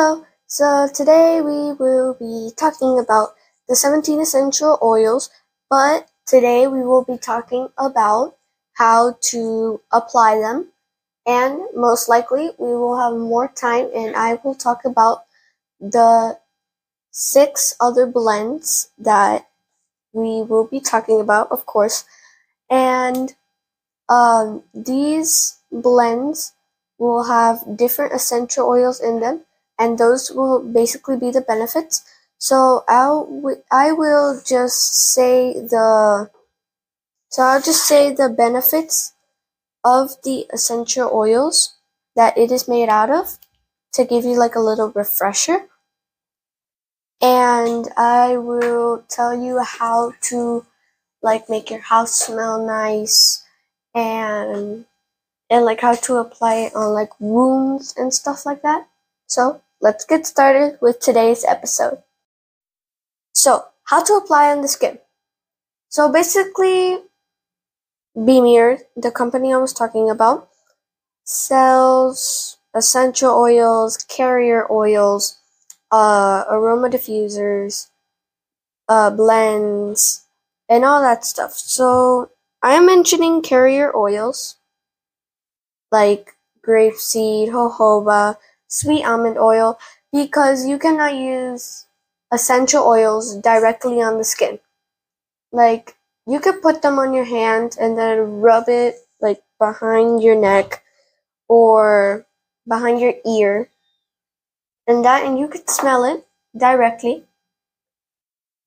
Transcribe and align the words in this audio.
Hello, 0.00 0.24
so 0.46 0.88
today 0.88 1.42
we 1.42 1.74
will 1.74 2.14
be 2.14 2.52
talking 2.56 2.98
about 2.98 3.34
the 3.68 3.76
17 3.76 4.18
essential 4.18 4.78
oils, 4.80 5.28
but 5.68 6.08
today 6.26 6.66
we 6.66 6.82
will 6.82 7.04
be 7.04 7.18
talking 7.18 7.68
about 7.76 8.34
how 8.72 9.18
to 9.20 9.82
apply 9.92 10.38
them, 10.38 10.68
and 11.26 11.60
most 11.74 12.08
likely 12.08 12.52
we 12.56 12.68
will 12.68 12.96
have 12.98 13.12
more 13.12 13.48
time 13.48 13.90
and 13.94 14.16
I 14.16 14.40
will 14.42 14.54
talk 14.54 14.86
about 14.86 15.24
the 15.78 16.38
six 17.10 17.76
other 17.78 18.06
blends 18.06 18.88
that 18.96 19.50
we 20.14 20.40
will 20.40 20.64
be 20.64 20.80
talking 20.80 21.20
about, 21.20 21.52
of 21.52 21.66
course, 21.66 22.04
and 22.70 23.34
um, 24.08 24.62
these 24.72 25.58
blends 25.70 26.54
will 26.96 27.24
have 27.24 27.76
different 27.76 28.14
essential 28.14 28.66
oils 28.66 28.98
in 28.98 29.20
them 29.20 29.44
and 29.80 29.98
those 29.98 30.30
will 30.30 30.60
basically 30.62 31.16
be 31.16 31.32
the 31.32 31.40
benefits. 31.40 32.04
So 32.38 32.84
I'll 32.88 33.26
I 33.72 33.92
will 33.92 34.40
just 34.46 34.94
say 35.14 35.54
the 35.54 36.30
so 37.30 37.42
I'll 37.42 37.62
just 37.62 37.86
say 37.86 38.12
the 38.12 38.28
benefits 38.28 39.14
of 39.84 40.22
the 40.24 40.46
essential 40.52 41.10
oils 41.12 41.76
that 42.16 42.38
it 42.38 42.52
is 42.52 42.68
made 42.68 42.88
out 42.88 43.10
of 43.10 43.38
to 43.94 44.04
give 44.04 44.24
you 44.24 44.36
like 44.38 44.56
a 44.56 44.60
little 44.60 44.90
refresher. 44.90 45.68
And 47.22 47.88
I 47.96 48.36
will 48.36 49.04
tell 49.08 49.34
you 49.34 49.60
how 49.60 50.12
to 50.28 50.66
like 51.22 51.48
make 51.50 51.70
your 51.70 51.80
house 51.80 52.14
smell 52.14 52.64
nice 52.66 53.44
and 53.94 54.86
and 55.50 55.64
like 55.64 55.80
how 55.80 55.94
to 55.94 56.16
apply 56.18 56.56
it 56.56 56.76
on 56.76 56.94
like 56.94 57.20
wounds 57.20 57.94
and 57.96 58.14
stuff 58.14 58.46
like 58.46 58.62
that. 58.62 58.88
So 59.26 59.62
let's 59.80 60.04
get 60.04 60.26
started 60.26 60.78
with 60.80 61.00
today's 61.00 61.44
episode. 61.44 62.02
So, 63.32 63.66
how 63.86 64.04
to 64.04 64.14
apply 64.14 64.52
on 64.52 64.62
the 64.62 64.68
skin. 64.68 65.00
So 65.88 66.10
basically, 66.12 66.98
Beamir, 68.16 68.82
the 68.94 69.10
company 69.10 69.52
I 69.52 69.56
was 69.56 69.72
talking 69.72 70.08
about, 70.10 70.48
sells 71.24 72.58
essential 72.74 73.32
oils, 73.34 73.96
carrier 73.98 74.66
oils, 74.72 75.38
uh, 75.92 76.44
aroma 76.50 76.90
diffusers, 76.90 77.88
uh, 78.88 79.10
blends, 79.10 80.26
and 80.68 80.84
all 80.84 81.00
that 81.00 81.24
stuff. 81.24 81.52
So 81.54 82.30
I 82.62 82.74
am 82.74 82.86
mentioning 82.86 83.42
carrier 83.42 83.94
oils 83.96 84.56
like 85.92 86.34
grapeseed, 86.66 87.48
jojoba, 87.50 88.36
sweet 88.70 89.04
almond 89.04 89.36
oil 89.36 89.78
because 90.12 90.66
you 90.66 90.78
cannot 90.78 91.14
use 91.14 91.86
essential 92.32 92.86
oils 92.86 93.36
directly 93.36 94.00
on 94.00 94.16
the 94.16 94.24
skin. 94.24 94.58
Like 95.52 95.96
you 96.26 96.40
could 96.40 96.62
put 96.62 96.80
them 96.80 96.98
on 96.98 97.12
your 97.12 97.24
hand 97.24 97.76
and 97.78 97.98
then 97.98 98.40
rub 98.40 98.68
it 98.68 98.96
like 99.20 99.42
behind 99.58 100.22
your 100.22 100.36
neck 100.36 100.82
or 101.48 102.24
behind 102.66 103.00
your 103.00 103.14
ear 103.26 103.68
and 104.86 105.04
that 105.04 105.24
and 105.24 105.38
you 105.38 105.48
could 105.48 105.68
smell 105.68 106.04
it 106.04 106.26
directly. 106.56 107.24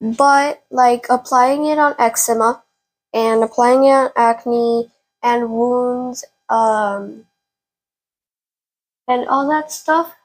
But 0.01 0.63
like 0.69 1.07
applying 1.09 1.65
it 1.65 1.79
on 1.79 1.95
eczema 1.97 2.63
and 3.13 3.43
applying 3.43 3.85
it 3.85 3.91
on 3.91 4.11
acne 4.15 4.91
and 5.23 5.49
wounds 5.49 6.25
um 6.49 7.25
and 9.07 9.27
all 9.27 9.49
that 9.49 9.71
stuff, 9.71 10.15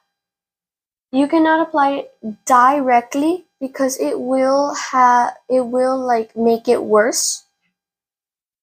you 1.11 1.27
cannot 1.27 1.67
apply 1.67 1.91
it 1.91 2.13
directly 2.45 3.45
because 3.59 3.99
it 3.99 4.19
will 4.19 4.73
have 4.75 5.33
it 5.49 5.61
will 5.61 5.97
like 5.97 6.35
make 6.35 6.67
it 6.67 6.83
worse 6.83 7.45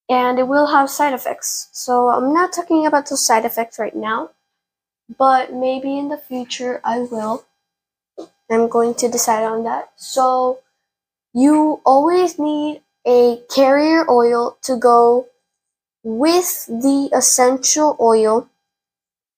and 0.09 0.39
it 0.39 0.47
will 0.47 0.69
have 0.69 0.89
side 0.89 1.13
effects. 1.13 1.69
So 1.73 2.09
I'm 2.09 2.33
not 2.33 2.53
talking 2.53 2.87
about 2.87 3.09
those 3.09 3.25
side 3.25 3.45
effects 3.45 3.79
right 3.79 3.95
now, 3.95 4.31
but 5.19 5.53
maybe 5.53 5.99
in 5.99 6.09
the 6.09 6.19
future 6.19 6.81
I 6.85 7.01
will. 7.01 7.45
I'm 8.51 8.69
going 8.69 8.95
to 8.95 9.09
decide 9.09 9.45
on 9.45 9.65
that. 9.65 9.91
So 9.97 10.61
you 11.35 11.81
always 11.85 12.39
need 12.39 12.83
a 13.07 13.41
carrier 13.55 14.09
oil 14.09 14.57
to 14.63 14.77
go 14.77 15.27
with 16.05 16.67
the 16.67 17.11
essential 17.13 17.97
oil 18.01 18.49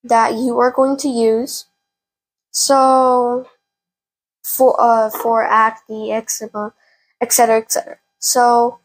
that 0.03 0.33
you 0.33 0.57
are 0.59 0.71
going 0.71 0.97
to 0.97 1.09
use. 1.09 1.65
So 2.51 3.47
for 4.43 4.75
uh 4.79 5.09
for 5.09 5.43
acne, 5.43 6.11
eczema, 6.11 6.73
etc., 7.21 7.57
etc. 7.57 7.97
So 8.19 8.79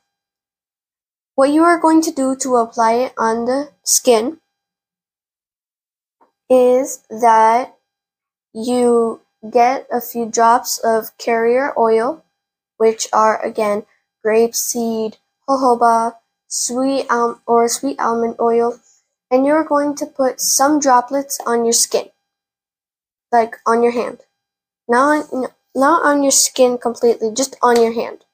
what 1.34 1.50
you 1.50 1.62
are 1.62 1.80
going 1.80 2.02
to 2.02 2.12
do 2.12 2.36
to 2.36 2.56
apply 2.56 2.92
it 2.94 3.14
on 3.18 3.46
the 3.46 3.70
skin 3.82 4.38
is 6.48 7.02
that 7.10 7.74
you 8.52 9.20
get 9.50 9.86
a 9.90 10.00
few 10.00 10.26
drops 10.26 10.78
of 10.78 11.16
carrier 11.18 11.72
oil, 11.76 12.24
which 12.76 13.08
are 13.12 13.42
again 13.44 13.84
grapeseed, 14.24 15.16
jojoba, 15.48 16.14
sweet 16.46 17.06
or 17.46 17.68
sweet 17.68 17.98
almond 17.98 18.36
oil, 18.40 18.78
and 19.34 19.44
you're 19.44 19.64
going 19.64 19.96
to 19.96 20.06
put 20.06 20.40
some 20.40 20.78
droplets 20.78 21.40
on 21.44 21.64
your 21.64 21.72
skin, 21.72 22.08
like 23.32 23.56
on 23.66 23.82
your 23.82 23.90
hand. 23.90 24.20
Not 24.86 25.26
on, 25.32 25.46
not 25.74 26.06
on 26.06 26.22
your 26.22 26.30
skin 26.30 26.78
completely, 26.78 27.32
just 27.34 27.56
on 27.60 27.82
your 27.82 27.92
hand. 27.92 28.24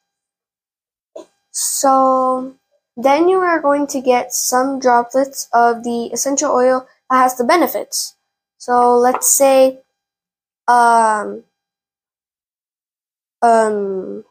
So 1.53 2.55
then 2.99 3.31
you 3.31 3.39
are 3.39 3.63
going 3.63 3.87
to 3.87 4.03
get 4.03 4.35
some 4.35 4.79
droplets 4.79 5.49
of 5.55 5.85
the 5.85 6.11
essential 6.13 6.53
oil 6.53 6.87
that 7.09 7.17
has 7.17 7.39
the 7.39 7.45
benefits. 7.45 8.17
So 8.59 8.95
let's 8.95 9.31
say 9.31 9.79
um 10.69 11.45
um 13.41 14.25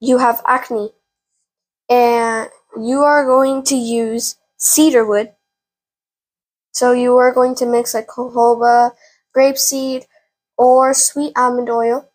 you 0.00 0.18
have 0.18 0.42
acne 0.44 0.90
and 1.88 2.50
you 2.76 2.98
are 3.02 3.24
going 3.24 3.62
to 3.62 3.76
use 3.76 4.34
cedarwood 4.56 5.34
so 6.72 6.92
you 6.92 7.16
are 7.16 7.32
going 7.32 7.54
to 7.56 7.66
mix 7.66 7.94
like 7.94 8.08
jojoba, 8.08 8.92
grapeseed, 9.36 10.06
or 10.56 10.94
sweet 10.94 11.32
almond 11.36 11.70
oil 11.70 12.08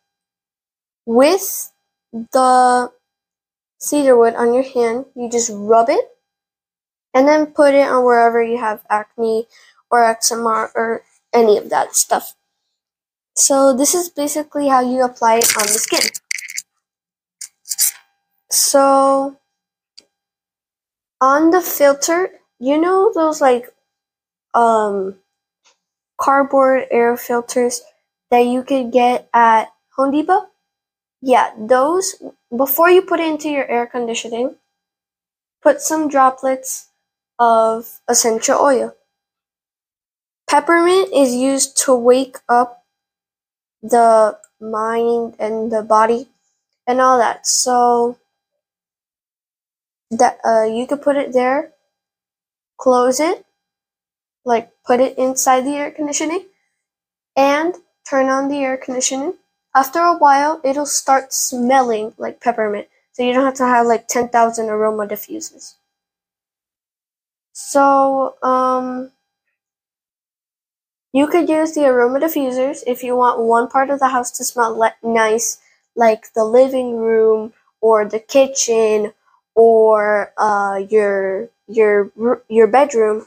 with 1.05 1.71
the 2.11 2.91
cedarwood 3.79 4.35
on 4.35 4.53
your 4.53 4.63
hand. 4.63 5.05
You 5.15 5.29
just 5.29 5.51
rub 5.53 5.89
it 5.89 6.05
and 7.13 7.27
then 7.27 7.47
put 7.47 7.73
it 7.73 7.87
on 7.87 8.03
wherever 8.03 8.43
you 8.43 8.57
have 8.57 8.83
acne 8.89 9.47
or 9.89 10.03
eczema 10.03 10.69
or 10.75 11.03
any 11.33 11.57
of 11.57 11.69
that 11.69 11.95
stuff. 11.95 12.35
So 13.35 13.75
this 13.75 13.93
is 13.93 14.09
basically 14.09 14.67
how 14.69 14.81
you 14.81 15.03
apply 15.03 15.37
it 15.37 15.57
on 15.57 15.63
the 15.67 15.79
skin. 15.79 16.09
So 18.49 19.37
on 21.19 21.51
the 21.51 21.61
filter, 21.61 22.39
you 22.59 22.79
know 22.79 23.11
those 23.13 23.41
like 23.41 23.74
um, 24.55 25.15
cardboard 26.19 26.87
air 26.89 27.15
filters 27.17 27.81
that 28.31 28.45
you 28.45 28.63
could 28.63 28.91
get 28.91 29.29
at 29.33 29.71
Home 29.95 30.11
Depot. 30.11 30.47
Yeah, 31.21 31.51
those, 31.57 32.15
before 32.55 32.89
you 32.89 33.01
put 33.01 33.19
it 33.19 33.27
into 33.27 33.49
your 33.49 33.67
air 33.67 33.87
conditioning, 33.87 34.55
put 35.61 35.81
some 35.81 36.07
droplets 36.07 36.89
of 37.39 37.99
essential 38.07 38.59
oil. 38.59 38.95
Peppermint 40.49 41.09
is 41.13 41.33
used 41.33 41.77
to 41.85 41.95
wake 41.95 42.37
up 42.47 42.83
the 43.81 44.37
mind 44.61 45.35
and 45.39 45.71
the 45.71 45.81
body 45.81 46.29
and 46.87 47.01
all 47.01 47.17
that. 47.17 47.47
So 47.47 48.17
that 50.11 50.39
uh, 50.45 50.63
you 50.63 50.85
could 50.87 51.01
put 51.01 51.17
it 51.17 51.33
there, 51.33 51.73
close 52.77 53.19
it, 53.19 53.45
like 54.45 54.71
put 54.85 55.01
it 55.01 55.17
inside 55.17 55.61
the 55.65 55.75
air 55.75 55.91
conditioning 55.91 56.45
and 57.37 57.75
turn 58.09 58.29
on 58.29 58.49
the 58.49 58.59
air 58.59 58.77
conditioning. 58.77 59.35
After 59.75 59.99
a 60.01 60.17
while, 60.17 60.61
it'll 60.65 60.85
start 60.85 61.33
smelling 61.33 62.13
like 62.17 62.41
peppermint. 62.41 62.89
So 63.13 63.23
you 63.23 63.33
don't 63.33 63.45
have 63.45 63.55
to 63.55 63.65
have 63.67 63.87
like 63.87 64.07
10,000 64.09 64.69
aroma 64.69 65.07
diffusers. 65.07 65.75
So, 67.53 68.35
um, 68.43 69.11
you 71.13 71.27
could 71.27 71.49
use 71.49 71.73
the 71.73 71.85
aroma 71.85 72.19
diffusers 72.19 72.83
if 72.85 73.03
you 73.03 73.15
want 73.15 73.39
one 73.39 73.67
part 73.67 73.89
of 73.89 73.99
the 73.99 74.09
house 74.09 74.31
to 74.31 74.43
smell 74.43 74.77
le- 74.77 74.95
nice, 75.03 75.59
like 75.95 76.33
the 76.33 76.43
living 76.43 76.97
room 76.97 77.53
or 77.81 78.05
the 78.05 78.19
kitchen 78.19 79.13
or 79.55 80.33
uh, 80.37 80.81
your 80.89 81.49
your 81.67 82.11
your 82.49 82.67
bedroom 82.67 83.25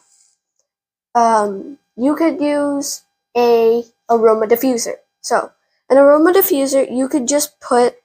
um, 1.14 1.78
you 1.96 2.16
could 2.16 2.40
use 2.40 3.02
a 3.36 3.84
aroma 4.10 4.46
diffuser. 4.46 4.94
So, 5.20 5.52
an 5.90 5.98
aroma 5.98 6.32
diffuser, 6.32 6.86
you 6.90 7.08
could 7.08 7.28
just 7.28 7.60
put 7.60 7.96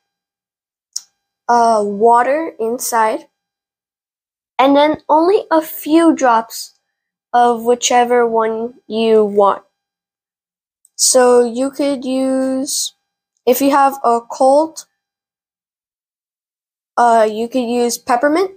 uh, 1.48 1.82
water 1.86 2.54
inside 2.60 3.28
and 4.58 4.76
then 4.76 4.98
only 5.10 5.46
a 5.52 5.62
few 5.62 6.16
drops 6.16 6.74
of 7.34 7.64
whichever 7.64 8.28
one 8.28 8.76
you 8.88 9.24
want. 9.26 9.64
So 10.96 11.44
you 11.46 11.70
could 11.70 12.04
use, 12.04 12.96
if 13.46 13.62
you 13.62 13.70
have 13.70 14.00
a 14.04 14.22
cold, 14.22 14.86
uh, 16.98 17.28
you 17.30 17.48
could 17.48 17.68
use 17.68 17.98
peppermint. 17.98 18.52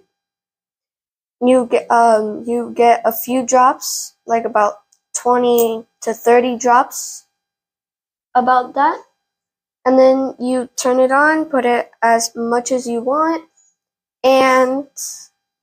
You 1.41 1.67
get 1.67 1.91
um, 1.91 2.45
you 2.47 2.73
get 2.75 3.03
a 3.05 3.13
few 3.13 3.45
drops, 3.45 4.15
like 4.27 4.45
about 4.45 4.75
twenty 5.15 5.85
to 6.03 6.15
thirty 6.15 6.57
drops, 6.57 7.27
about 8.35 8.75
that, 8.75 9.03
and 9.85 9.99
then 9.99 10.35
you 10.39 10.69
turn 10.77 10.99
it 11.01 11.13
on, 11.13 11.47
put 11.47 11.67
it 11.67 11.91
as 12.03 12.33
much 12.35 12.73
as 12.73 12.87
you 12.87 13.03
want, 13.03 13.45
and 14.25 14.87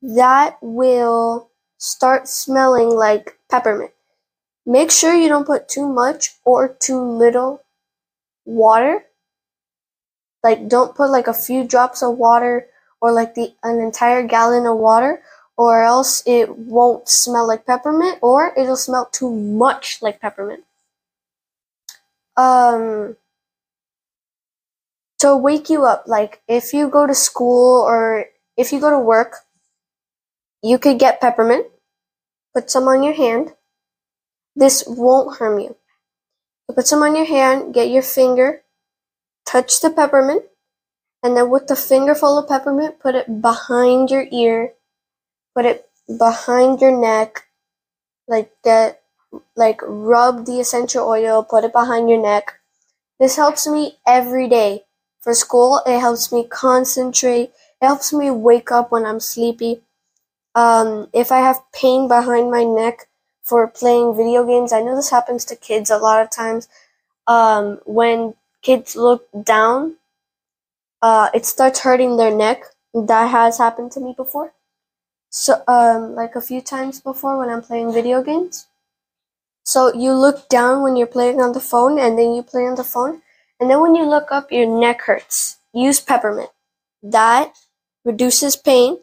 that 0.02 0.58
will 0.62 1.50
start 1.78 2.28
smelling 2.28 2.90
like 2.90 3.38
peppermint. 3.50 3.92
Make 4.66 4.92
sure 4.92 5.14
you 5.14 5.28
don't 5.28 5.48
put 5.48 5.68
too 5.68 5.88
much 5.88 6.36
or 6.46 6.70
too 6.80 7.02
little 7.02 7.64
water. 8.46 9.06
Like 10.44 10.68
don't 10.68 10.96
put 10.96 11.10
like 11.10 11.28
a 11.28 11.34
few 11.34 11.64
drops 11.64 12.04
of 12.04 12.18
water 12.18 12.68
or 13.02 13.12
like 13.12 13.36
the 13.36 13.56
an 13.64 13.80
entire 13.80 14.26
gallon 14.26 14.66
of 14.66 14.78
water 14.78 15.22
or 15.58 15.84
else 15.84 16.24
it 16.26 16.58
won't 16.58 17.08
smell 17.08 17.48
like 17.48 17.66
peppermint 17.66 18.20
or 18.22 18.54
it'll 18.58 18.76
smell 18.76 19.06
too 19.12 19.32
much 19.32 20.02
like 20.02 20.20
peppermint. 20.20 20.64
Um 22.36 23.16
to 25.20 25.38
wake 25.38 25.70
you 25.70 25.86
up 25.86 26.04
like 26.08 26.42
if 26.48 26.74
you 26.74 26.90
go 26.90 27.08
to 27.08 27.16
school 27.16 27.82
or 27.82 28.26
if 28.58 28.74
you 28.74 28.80
go 28.80 28.90
to 28.90 29.00
work 29.00 29.38
you 30.62 30.78
could 30.78 31.00
get 31.00 31.22
peppermint 31.22 31.68
put 32.54 32.70
some 32.70 32.88
on 32.88 33.04
your 33.04 33.14
hand 33.14 33.54
this 34.56 34.84
won't 34.88 35.38
harm 35.38 35.60
you. 35.60 35.76
So 36.68 36.76
put 36.76 36.88
some 36.88 37.02
on 37.04 37.16
your 37.16 37.26
hand, 37.26 37.74
get 37.74 37.90
your 37.90 38.04
finger, 38.04 38.64
touch 39.46 39.82
the 39.82 39.90
peppermint, 39.90 40.44
and 41.24 41.36
then 41.36 41.50
with 41.50 41.68
the 41.68 41.76
finger 41.76 42.16
full 42.16 42.38
of 42.38 42.48
peppermint, 42.48 43.00
put 43.00 43.16
it 43.16 43.42
behind 43.42 44.12
your 44.12 44.26
ear, 44.32 44.74
put 45.56 45.66
it 45.66 45.90
behind 46.18 46.82
your 46.82 46.98
neck, 46.98 47.48
like 48.28 48.52
get 48.64 49.02
like 49.56 49.80
rub 49.84 50.46
the 50.46 50.60
essential 50.60 51.08
oil, 51.08 51.44
put 51.44 51.64
it 51.64 51.74
behind 51.74 52.10
your 52.10 52.22
neck. 52.22 52.60
This 53.20 53.36
helps 53.36 53.68
me 53.68 53.98
every 54.06 54.48
day. 54.48 54.86
For 55.22 55.34
school, 55.34 55.82
it 55.86 56.00
helps 56.00 56.32
me 56.32 56.46
concentrate. 56.48 57.52
It 57.82 57.86
helps 57.86 58.12
me 58.12 58.30
wake 58.30 58.72
up 58.72 58.92
when 58.92 59.06
I'm 59.06 59.20
sleepy. 59.20 59.82
Um, 60.54 61.08
if 61.14 61.32
I 61.32 61.40
have 61.40 61.62
pain 61.72 62.08
behind 62.08 62.52
my 62.52 62.64
neck, 62.64 63.08
for 63.44 63.68
playing 63.68 64.16
video 64.16 64.46
games. 64.46 64.74
I 64.74 64.82
know 64.82 64.96
this 64.96 65.10
happens 65.12 65.46
to 65.46 65.56
kids 65.56 65.92
a 65.92 65.98
lot 65.98 66.22
of 66.22 66.32
times. 66.32 66.68
Um, 67.28 67.80
when 67.86 68.36
kids 68.62 68.96
look 68.96 69.28
down, 69.44 69.98
uh, 71.02 71.30
it 71.34 71.46
starts 71.46 71.82
hurting 71.82 72.18
their 72.18 72.34
neck. 72.34 72.64
That 72.94 73.30
has 73.30 73.58
happened 73.58 73.92
to 73.94 74.00
me 74.00 74.14
before. 74.16 74.54
So, 75.34 75.64
um, 75.68 76.14
like 76.14 76.36
a 76.36 76.42
few 76.42 76.62
times 76.62 77.02
before 77.02 77.40
when 77.40 77.50
I'm 77.50 77.64
playing 77.64 77.92
video 77.92 78.22
games. 78.22 78.68
So 79.64 79.94
you 79.94 80.14
look 80.14 80.48
down 80.48 80.84
when 80.84 80.96
you're 80.96 81.08
playing 81.08 81.42
on 81.42 81.54
the 81.54 81.60
phone, 81.60 81.98
and 81.98 82.18
then 82.18 82.34
you 82.36 82.44
play 82.44 82.66
on 82.66 82.76
the 82.76 82.84
phone, 82.84 83.22
and 83.60 83.70
then 83.70 83.82
when 83.82 83.96
you 83.96 84.06
look 84.06 84.32
up, 84.32 84.52
your 84.52 84.68
neck 84.68 85.02
hurts. 85.02 85.58
Use 85.74 86.00
peppermint. 86.00 86.52
That 87.02 87.54
reduces 88.06 88.56
pain 88.56 89.00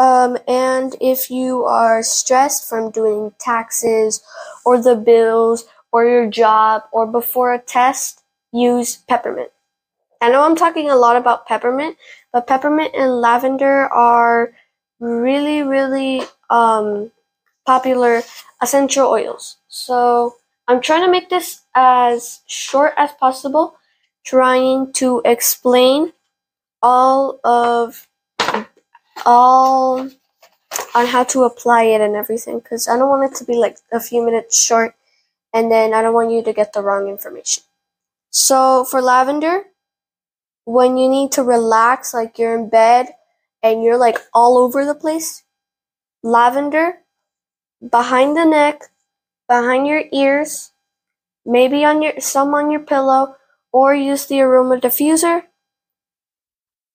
um, 0.00 0.38
and 0.48 0.96
if 0.98 1.30
you 1.30 1.64
are 1.66 2.02
stressed 2.02 2.66
from 2.66 2.90
doing 2.90 3.32
taxes 3.38 4.22
or 4.64 4.80
the 4.80 4.96
bills 4.96 5.66
or 5.92 6.06
your 6.06 6.26
job 6.26 6.84
or 6.90 7.06
before 7.06 7.52
a 7.52 7.58
test, 7.58 8.22
use 8.50 8.96
peppermint. 8.96 9.50
I 10.22 10.30
know 10.30 10.42
I'm 10.42 10.56
talking 10.56 10.88
a 10.88 10.96
lot 10.96 11.16
about 11.16 11.46
peppermint, 11.46 11.98
but 12.32 12.46
peppermint 12.46 12.94
and 12.94 13.20
lavender 13.20 13.86
are 13.92 14.52
really, 15.00 15.62
really 15.62 16.22
um, 16.48 17.10
popular 17.66 18.22
essential 18.62 19.08
oils. 19.08 19.56
So 19.68 20.36
I'm 20.68 20.80
trying 20.80 21.04
to 21.04 21.10
make 21.10 21.28
this 21.28 21.62
as 21.74 22.40
short 22.46 22.94
as 22.96 23.12
possible, 23.12 23.76
trying 24.24 24.92
to 24.94 25.22
explain 25.24 26.12
all 26.82 27.40
of 27.44 28.06
all 29.26 30.08
on 30.94 31.06
how 31.06 31.24
to 31.24 31.44
apply 31.44 31.84
it 31.84 32.00
and 32.00 32.16
everything 32.16 32.58
because 32.58 32.88
I 32.88 32.96
don't 32.96 33.08
want 33.08 33.30
it 33.32 33.36
to 33.38 33.44
be 33.44 33.54
like 33.54 33.78
a 33.92 34.00
few 34.00 34.24
minutes 34.24 34.60
short 34.62 34.94
and 35.52 35.70
then 35.70 35.92
I 35.92 36.02
don't 36.02 36.14
want 36.14 36.30
you 36.30 36.42
to 36.42 36.52
get 36.52 36.72
the 36.72 36.82
wrong 36.82 37.08
information. 37.08 37.64
So 38.30 38.84
for 38.84 39.02
lavender, 39.02 39.64
when 40.64 40.96
you 40.96 41.08
need 41.08 41.32
to 41.32 41.42
relax, 41.42 42.14
like 42.14 42.38
you're 42.38 42.58
in 42.58 42.68
bed 42.68 43.08
and 43.62 43.82
you're 43.82 43.98
like 43.98 44.18
all 44.32 44.58
over 44.58 44.84
the 44.84 44.94
place, 44.94 45.44
lavender 46.22 46.98
behind 47.90 48.36
the 48.36 48.44
neck, 48.44 48.82
behind 49.48 49.86
your 49.86 50.04
ears, 50.12 50.72
maybe 51.44 51.84
on 51.84 52.02
your 52.02 52.20
some 52.20 52.54
on 52.54 52.70
your 52.70 52.80
pillow, 52.80 53.36
or 53.72 53.94
use 53.94 54.26
the 54.26 54.40
aroma 54.40 54.76
diffuser 54.78 55.44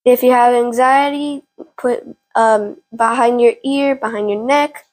if 0.05 0.21
you 0.21 0.31
have 0.31 0.53
anxiety, 0.53 1.43
put 1.77 2.15
um, 2.35 2.77
behind 2.95 3.41
your 3.41 3.55
ear, 3.63 3.95
behind 3.95 4.29
your 4.29 4.45
neck. 4.45 4.85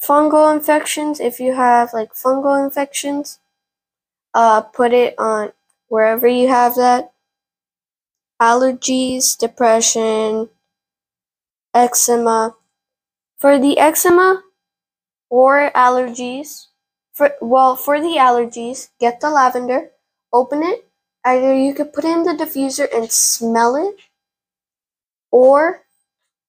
Fungal 0.00 0.54
infections, 0.54 1.18
if 1.18 1.40
you 1.40 1.54
have 1.54 1.92
like 1.92 2.12
fungal 2.14 2.62
infections, 2.62 3.40
uh, 4.32 4.60
put 4.60 4.92
it 4.92 5.18
on 5.18 5.52
wherever 5.88 6.28
you 6.28 6.46
have 6.48 6.76
that. 6.76 7.12
Allergies, 8.40 9.36
depression, 9.36 10.50
eczema. 11.74 12.56
For 13.38 13.58
the 13.58 13.78
eczema 13.78 14.42
or 15.30 15.70
allergies, 15.74 16.68
for 17.12 17.34
well, 17.40 17.76
for 17.76 18.00
the 18.00 18.16
allergies, 18.18 18.90
get 19.00 19.20
the 19.20 19.30
lavender, 19.30 19.90
open 20.32 20.62
it, 20.62 20.88
Either 21.24 21.54
you 21.54 21.72
could 21.72 21.92
put 21.94 22.04
in 22.04 22.24
the 22.24 22.32
diffuser 22.32 22.86
and 22.94 23.10
smell 23.10 23.76
it, 23.76 23.96
or 25.30 25.82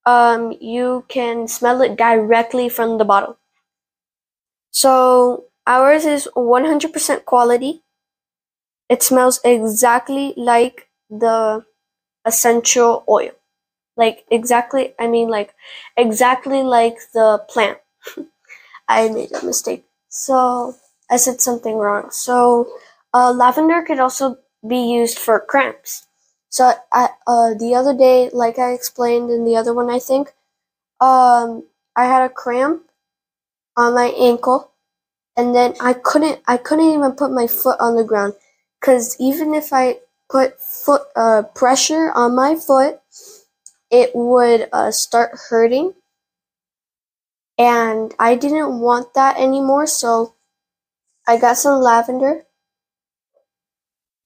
um, 0.05 0.53
you 0.61 1.05
can 1.09 1.47
smell 1.47 1.81
it 1.81 1.95
directly 1.97 2.69
from 2.69 2.97
the 2.97 3.05
bottle. 3.05 3.37
So 4.71 5.45
ours 5.65 6.05
is 6.05 6.27
100% 6.35 7.25
quality. 7.25 7.83
It 8.89 9.03
smells 9.03 9.39
exactly 9.43 10.33
like 10.35 10.89
the 11.09 11.65
essential 12.25 13.03
oil. 13.09 13.31
Like 13.97 14.25
exactly, 14.31 14.93
I 14.99 15.07
mean 15.07 15.29
like 15.29 15.55
exactly 15.97 16.63
like 16.63 16.97
the 17.13 17.43
plant. 17.49 17.79
I 18.87 19.09
made 19.09 19.31
a 19.33 19.43
mistake. 19.45 19.85
So 20.09 20.75
I 21.09 21.17
said 21.17 21.41
something 21.41 21.75
wrong. 21.77 22.11
So 22.11 22.67
uh, 23.13 23.31
lavender 23.31 23.81
could 23.83 23.99
also 23.99 24.37
be 24.67 24.77
used 24.93 25.19
for 25.19 25.39
cramps. 25.39 26.07
So 26.49 26.73
I, 26.93 27.09
uh, 27.27 27.53
the 27.55 27.75
other 27.75 27.93
day, 27.95 28.29
like 28.31 28.59
I 28.59 28.73
explained 28.73 29.29
in 29.29 29.45
the 29.45 29.55
other 29.57 29.73
one, 29.73 29.89
I 29.89 29.99
think, 29.99 30.33
um, 31.01 31.65
I 31.95 32.05
had 32.05 32.23
a 32.23 32.29
cramp 32.29 32.83
on 33.77 33.93
my 33.95 34.07
ankle, 34.17 34.71
and 35.37 35.55
then 35.55 35.75
I 35.81 35.93
couldn't, 35.93 36.41
I 36.47 36.57
couldn't 36.57 36.85
even 36.93 37.13
put 37.13 37.31
my 37.31 37.47
foot 37.47 37.79
on 37.79 37.95
the 37.95 38.03
ground, 38.05 38.35
because 38.81 39.17
even 39.19 39.53
if 39.55 39.73
I 39.73 39.99
put 40.29 40.59
foot 40.59 41.03
uh, 41.15 41.43
pressure 41.55 42.11
on 42.13 42.35
my 42.35 42.55
foot, 42.55 42.99
it 43.91 44.11
would 44.15 44.69
uh, 44.73 44.91
start 44.91 45.31
hurting, 45.49 45.93
and 47.57 48.13
I 48.17 48.35
didn't 48.35 48.79
want 48.79 49.13
that 49.13 49.37
anymore. 49.37 49.87
So 49.87 50.35
I 51.27 51.37
got 51.37 51.57
some 51.57 51.81
lavender 51.81 52.45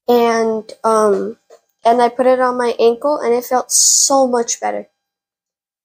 and 0.08 0.72
um 0.84 1.38
and 1.86 2.02
I 2.02 2.10
put 2.10 2.26
it 2.26 2.40
on 2.42 2.58
my 2.58 2.76
ankle 2.80 3.18
and 3.18 3.34
it 3.34 3.46
felt 3.46 3.72
so 3.72 4.28
much 4.28 4.60
better. 4.60 4.90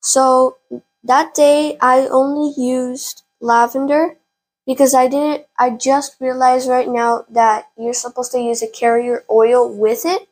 So 0.02 0.58
that 1.04 1.34
day 1.34 1.76
I 1.80 2.06
only 2.08 2.54
used 2.56 3.22
lavender 3.40 4.18
because 4.66 4.94
I 4.94 5.08
didn't 5.08 5.46
I 5.58 5.70
just 5.70 6.16
realized 6.20 6.68
right 6.68 6.88
now 6.88 7.24
that 7.30 7.68
you're 7.76 7.94
supposed 7.94 8.32
to 8.32 8.40
use 8.40 8.62
a 8.62 8.68
carrier 8.68 9.24
oil 9.30 9.72
with 9.72 10.04
it. 10.04 10.28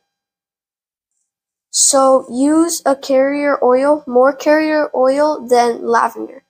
So 1.71 2.25
use 2.31 2.81
a 2.85 2.95
carrier 2.95 3.57
oil, 3.63 4.03
more 4.07 4.33
carrier 4.33 4.89
oil 4.95 5.45
than 5.45 5.85
lavender. 5.87 6.43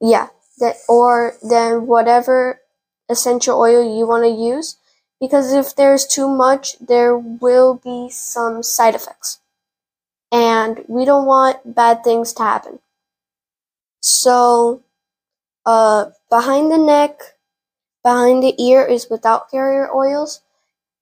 Yeah, 0.00 0.28
that 0.58 0.76
or 0.88 1.34
than 1.42 1.86
whatever 1.86 2.60
essential 3.08 3.58
oil 3.60 3.82
you 3.82 4.06
want 4.06 4.24
to 4.24 4.30
use 4.30 4.76
because 5.20 5.52
if 5.52 5.74
there's 5.74 6.06
too 6.06 6.28
much, 6.28 6.78
there 6.78 7.16
will 7.16 7.74
be 7.74 8.10
some 8.10 8.62
side 8.62 8.94
effects. 8.94 9.40
And 10.32 10.84
we 10.88 11.04
don't 11.04 11.26
want 11.26 11.74
bad 11.74 12.04
things 12.04 12.32
to 12.34 12.42
happen. 12.42 12.80
So, 14.00 14.82
uh, 15.66 16.06
behind 16.30 16.70
the 16.70 16.78
neck, 16.78 17.20
behind 18.02 18.42
the 18.42 18.54
ear 18.62 18.86
is 18.86 19.08
without 19.10 19.50
carrier 19.50 19.94
oils. 19.94 20.40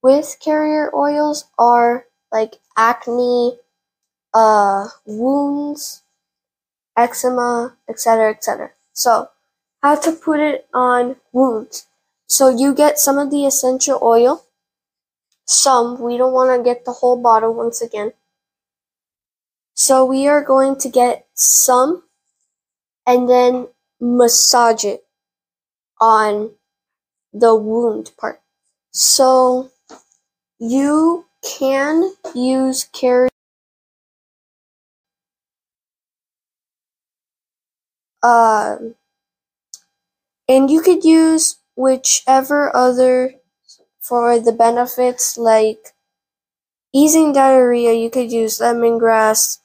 With 0.03 0.37
carrier 0.41 0.91
oils 0.95 1.45
are 1.59 2.07
like 2.33 2.57
acne, 2.77 3.59
uh, 4.35 4.89
wounds, 5.07 6.03
eczema, 6.97 7.77
etc., 7.89 8.31
etc. 8.31 8.71
So, 8.93 9.31
how 9.83 9.97
to 9.97 10.13
put 10.13 10.41
it 10.41 10.67
on 10.73 11.17
wounds. 11.33 11.87
So 12.27 12.49
you 12.49 12.75
get 12.75 12.99
some 12.99 13.19
of 13.19 13.31
the 13.31 13.45
essential 13.45 13.99
oil. 14.03 14.45
Some, 15.45 16.01
we 16.01 16.17
don't 16.17 16.33
want 16.33 16.59
to 16.59 16.65
get 16.65 16.85
the 16.85 16.93
whole 16.93 17.21
bottle 17.21 17.53
once 17.53 17.83
again. 17.83 18.13
So 19.75 20.05
we 20.05 20.27
are 20.27 20.43
going 20.43 20.77
to 20.79 20.89
get 20.89 21.27
some 21.35 22.05
and 23.07 23.29
then 23.29 23.69
massage 24.05 24.85
it 24.85 25.07
on 26.01 26.53
the 27.33 27.55
wound 27.57 28.13
part. 28.19 28.43
So 28.93 29.71
you 30.59 31.27
can 31.43 32.15
use 32.35 32.85
carry 32.93 33.31
uh, 38.23 38.77
and 40.49 40.71
you 40.71 40.81
could 40.81 41.05
use 41.05 41.57
whichever 41.77 42.75
other 42.75 43.35
for 44.01 44.39
the 44.41 44.53
benefits 44.53 45.39
like 45.39 45.95
easing 46.93 47.33
diarrhea 47.33 47.93
you 47.93 48.11
could 48.11 48.31
use 48.33 48.59
lemongrass 48.59 49.59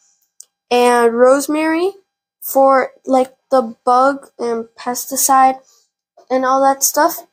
and 0.72 1.14
rosemary 1.16 1.94
for 2.42 2.92
like 3.08 3.36
the 3.52 3.76
bug 3.84 4.28
and 4.38 4.66
pesticide 4.78 5.60
and 6.30 6.46
all 6.46 6.62
that 6.62 6.84
stuff 6.84 7.28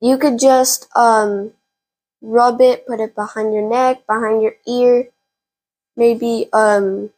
you 0.00 0.18
could 0.18 0.38
just 0.38 0.88
um 0.96 1.52
rub 2.20 2.60
it 2.60 2.86
put 2.86 3.00
it 3.00 3.14
behind 3.14 3.52
your 3.52 3.68
neck 3.68 4.06
behind 4.06 4.42
your 4.42 4.54
ear 4.66 5.08
maybe 5.96 6.48
um 6.52 7.10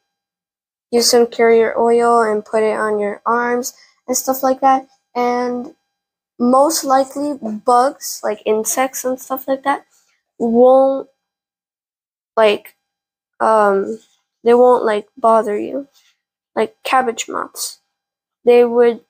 use 0.94 1.10
some 1.10 1.26
carrier 1.26 1.76
oil 1.76 2.22
and 2.22 2.44
put 2.44 2.62
it 2.62 2.78
on 2.78 3.00
your 3.00 3.20
arms 3.26 3.74
and 4.06 4.16
stuff 4.16 4.42
like 4.44 4.60
that. 4.60 4.86
And 5.14 5.74
most 6.38 6.84
likely 6.84 7.36
bugs 7.64 8.20
like 8.22 8.42
insects 8.46 9.04
and 9.04 9.20
stuff 9.20 9.46
like 9.48 9.64
that 9.64 9.86
won't 10.38 11.08
like 12.36 12.76
um 13.40 13.98
they 14.44 14.54
won't 14.54 14.84
like 14.84 15.08
bother 15.16 15.58
you. 15.58 15.88
Like 16.54 16.76
cabbage 16.84 17.28
moths 17.28 17.80
they 18.44 18.64
would 18.64 19.04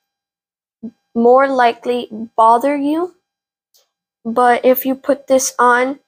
more 1.15 1.49
likely 1.49 2.09
bother 2.37 2.77
you. 2.77 3.15
But 4.27 4.67
if 4.67 4.85
you 4.85 4.97
put 4.97 5.29
this 5.29 5.55
on 5.59 6.01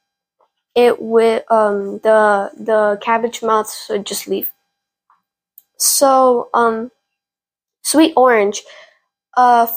it 0.74 1.02
would 1.02 1.44
um 1.50 1.98
the 2.00 2.52
the 2.56 2.98
cabbage 3.02 3.42
moths 3.42 3.88
would 3.90 4.06
just 4.06 4.28
leave. 4.28 4.52
So 5.78 6.50
um 6.52 6.90
sweet 7.82 8.14
orange. 8.16 8.64
Uh 9.36 9.68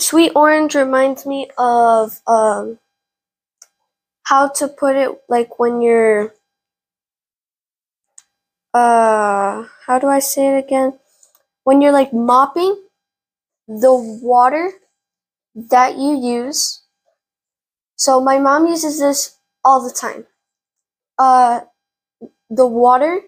Sweet 0.00 0.32
orange 0.36 0.74
reminds 0.74 1.26
me 1.26 1.50
of 1.58 2.20
um, 2.26 2.78
how 4.24 4.46
to 4.48 4.68
put 4.68 4.94
it 4.94 5.22
like 5.26 5.58
when 5.58 5.80
you're 5.80 6.34
uh 8.74 9.64
how 9.86 9.98
do 9.98 10.06
I 10.06 10.20
say 10.20 10.54
it 10.54 10.58
again? 10.64 11.00
When 11.66 11.82
you're 11.82 11.92
like 11.92 12.14
mopping 12.14 12.74
the 13.68 13.94
water 14.22 14.72
that 15.54 15.98
you 15.98 16.16
use. 16.16 16.82
So 17.96 18.20
my 18.20 18.38
mom 18.38 18.66
uses 18.66 19.00
this 19.00 19.38
all 19.64 19.82
the 19.82 19.92
time. 19.92 20.26
Uh 21.18 21.60
the 22.50 22.66
water 22.66 23.20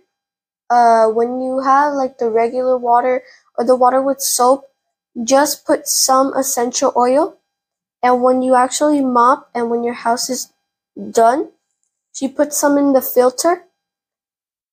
uh 0.70 1.08
when 1.08 1.40
you 1.40 1.60
have 1.60 1.94
like 1.94 2.18
the 2.18 2.30
regular 2.30 2.78
water 2.78 3.22
or 3.58 3.64
the 3.64 3.76
water 3.76 4.00
with 4.00 4.20
soap 4.20 4.64
just 5.24 5.66
put 5.66 5.88
some 5.88 6.32
essential 6.34 6.92
oil 6.96 7.38
and 8.02 8.22
when 8.22 8.42
you 8.42 8.54
actually 8.54 9.00
mop 9.00 9.50
and 9.54 9.70
when 9.70 9.82
your 9.84 9.94
house 9.94 10.30
is 10.30 10.52
done, 11.10 11.50
she 12.12 12.28
puts 12.28 12.58
some 12.58 12.78
in 12.78 12.92
the 12.92 13.02
filter 13.02 13.64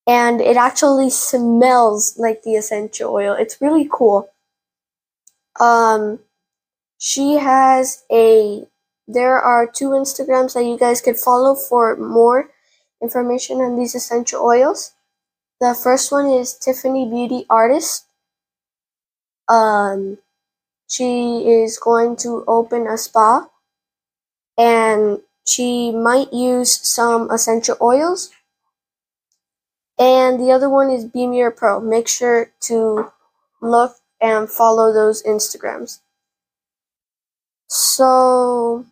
and 0.08 0.42
it 0.42 0.58
actually 0.58 1.10
smells 1.10 2.18
like 2.18 2.44
the 2.44 2.56
essential 2.56 3.14
oil. 3.14 3.34
It's 3.34 3.62
really 3.62 3.90
cool. 3.92 4.30
Um, 5.60 6.20
she 6.98 7.34
has 7.36 8.04
a, 8.12 8.68
there 9.08 9.40
are 9.40 9.68
two 9.68 9.90
Instagrams 9.90 10.54
that 10.54 10.66
you 10.66 10.78
guys 10.78 11.02
could 11.02 11.18
follow 11.18 11.56
for 11.56 11.96
more 11.96 12.50
information 13.02 13.62
on 13.62 13.78
these 13.78 13.96
essential 13.96 14.44
oils. 14.44 14.94
The 15.62 15.74
first 15.74 16.12
one 16.12 16.28
is 16.28 16.54
Tiffany 16.54 17.10
Beauty 17.10 17.46
Artist. 17.50 18.06
Um, 19.48 20.18
she 20.88 21.48
is 21.48 21.78
going 21.78 22.16
to 22.18 22.44
open 22.48 22.88
a 22.88 22.98
spa 22.98 23.48
and 24.58 25.22
she 25.46 25.92
might 25.92 26.34
use 26.34 26.72
some 26.88 27.30
essential 27.32 27.78
oils. 27.82 28.32
And 29.98 30.40
the 30.40 30.52
other 30.52 30.70
one 30.70 30.90
is 30.90 31.06
Beamier 31.06 31.56
Pro. 31.56 31.80
Make 31.80 32.08
sure 32.08 32.52
to 32.62 33.12
look 33.62 33.96
and 34.22 34.50
follow 34.50 34.92
those 34.94 35.24
Instagrams. 35.24 36.00
So, 37.68 38.86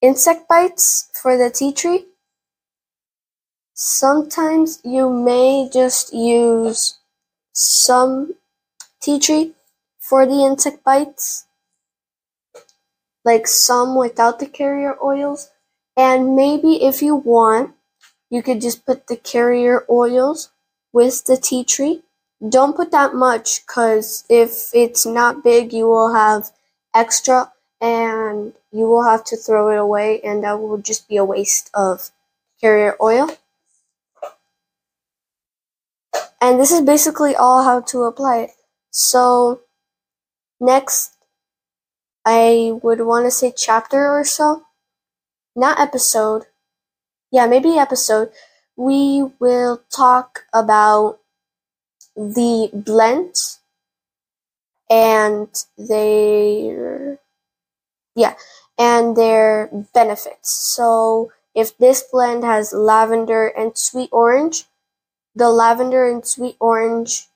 insect 0.00 0.48
bites 0.48 1.10
for 1.20 1.36
the 1.36 1.50
tea 1.50 1.72
tree. 1.72 2.06
Sometimes 3.74 4.80
you 4.84 5.10
may 5.10 5.68
just 5.72 6.12
use 6.12 6.98
some 7.52 8.34
tea 9.00 9.18
tree 9.18 9.54
for 9.98 10.26
the 10.26 10.44
insect 10.44 10.84
bites, 10.84 11.46
like 13.24 13.46
some 13.46 13.96
without 13.96 14.38
the 14.40 14.46
carrier 14.46 14.96
oils. 15.02 15.50
And 15.96 16.34
maybe 16.36 16.84
if 16.84 17.02
you 17.02 17.16
want, 17.16 17.74
you 18.32 18.42
could 18.42 18.62
just 18.62 18.86
put 18.86 19.08
the 19.08 19.16
carrier 19.16 19.84
oils 19.90 20.48
with 20.90 21.26
the 21.26 21.36
tea 21.36 21.62
tree. 21.62 22.02
Don't 22.48 22.74
put 22.74 22.90
that 22.90 23.14
much 23.14 23.60
because 23.66 24.24
if 24.30 24.70
it's 24.72 25.04
not 25.04 25.44
big, 25.44 25.70
you 25.70 25.84
will 25.86 26.14
have 26.14 26.50
extra 26.94 27.52
and 27.78 28.54
you 28.72 28.86
will 28.86 29.04
have 29.04 29.22
to 29.24 29.36
throw 29.36 29.70
it 29.70 29.78
away, 29.78 30.18
and 30.22 30.42
that 30.44 30.58
will 30.58 30.78
just 30.78 31.08
be 31.08 31.18
a 31.18 31.24
waste 31.24 31.68
of 31.74 32.10
carrier 32.58 32.96
oil. 33.02 33.28
And 36.40 36.58
this 36.58 36.72
is 36.72 36.80
basically 36.80 37.36
all 37.36 37.64
how 37.64 37.82
to 37.82 38.04
apply 38.04 38.38
it. 38.38 38.50
So 38.90 39.60
next, 40.58 41.16
I 42.24 42.78
would 42.82 43.02
want 43.02 43.26
to 43.26 43.30
say 43.30 43.52
chapter 43.54 44.08
or 44.08 44.24
so, 44.24 44.62
not 45.54 45.78
episode. 45.78 46.46
Yeah, 47.32 47.46
maybe 47.46 47.78
episode. 47.78 48.30
We 48.76 49.24
will 49.40 49.82
talk 49.90 50.46
about 50.52 51.18
the 52.16 52.70
blends 52.72 53.60
and 54.90 55.48
their 55.78 57.18
yeah 58.14 58.34
and 58.78 59.16
their 59.16 59.68
benefits. 59.94 60.50
So 60.52 61.32
if 61.54 61.76
this 61.78 62.02
blend 62.10 62.44
has 62.44 62.72
lavender 62.72 63.48
and 63.48 63.76
sweet 63.76 64.10
orange, 64.12 64.66
the 65.34 65.50
lavender 65.50 66.08
and 66.10 66.26
sweet 66.26 66.56
orange 66.60 67.28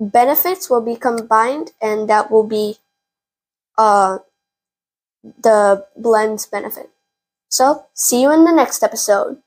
benefits 0.00 0.70
will 0.70 0.82
be 0.82 0.96
combined 0.96 1.72
and 1.82 2.08
that 2.10 2.30
will 2.30 2.44
be 2.46 2.78
uh, 3.78 4.18
the 5.42 5.86
blends 5.96 6.46
benefit. 6.46 6.89
So, 7.50 7.86
see 7.94 8.22
you 8.22 8.32
in 8.32 8.44
the 8.44 8.52
next 8.52 8.82
episode. 8.84 9.38